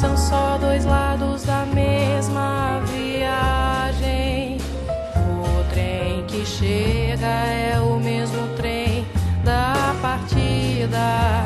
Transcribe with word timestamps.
São 0.00 0.16
só 0.16 0.56
dois 0.56 0.86
lados 0.86 1.42
da 1.42 1.66
mesma 1.66 2.80
viagem. 2.86 4.56
O 5.44 5.62
trem 5.74 6.24
que 6.26 6.42
chega 6.46 7.26
é 7.26 7.78
o 7.78 8.00
mesmo 8.00 8.48
trem 8.56 9.06
da 9.44 9.94
partida. 10.00 11.44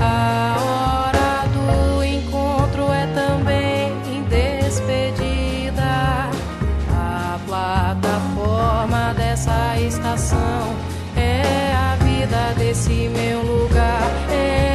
A 0.00 0.56
hora 0.58 1.46
do 1.48 2.02
encontro 2.02 2.90
é 2.90 3.06
também 3.08 3.92
despedida. 4.30 6.30
A 6.96 7.38
plataforma 7.46 9.12
dessa 9.12 9.78
estação 9.78 10.74
é 11.14 11.74
a 11.74 11.96
vida 12.02 12.54
desse 12.56 13.10
meu 13.10 13.42
lugar. 13.42 14.00
É 14.30 14.71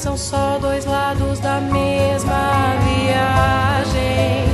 São 0.00 0.16
só 0.16 0.58
dois 0.58 0.86
lados 0.86 1.38
da 1.40 1.60
mesma 1.60 2.74
viagem. 2.86 4.46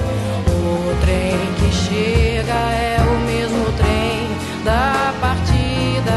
O 0.49 0.97
trem 1.01 1.39
que 1.55 1.73
chega 1.73 2.53
é 2.53 2.97
o 3.01 3.17
mesmo 3.21 3.65
trem 3.77 4.29
da 4.65 5.15
partida. 5.21 6.11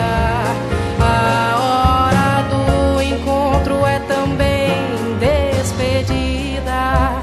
A 0.99 1.55
hora 1.61 2.41
do 2.49 2.99
encontro 3.03 3.85
é 3.85 3.99
também 3.99 4.73
despedida. 5.19 7.21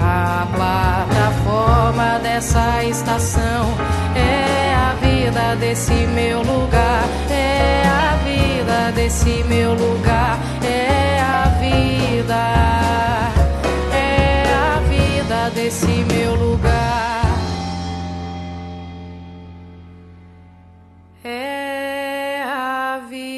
A 0.00 0.46
plataforma 0.54 2.20
dessa 2.22 2.84
estação 2.84 3.74
é 4.14 4.72
a 4.72 4.94
vida 5.04 5.56
desse 5.56 6.06
meu 6.14 6.44
lugar. 6.44 7.08
É 7.28 7.82
a 7.88 8.14
vida 8.22 8.92
desse 8.94 9.42
meu 9.48 9.74
lugar. 9.74 10.38
É 10.62 11.20
É 21.22 22.42
a 22.46 23.02
vida. 23.10 23.30